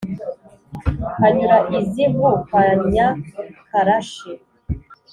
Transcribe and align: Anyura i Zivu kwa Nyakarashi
Anyura 1.25 1.57
i 1.79 1.81
Zivu 1.89 2.29
kwa 2.45 2.61
Nyakarashi 2.91 4.31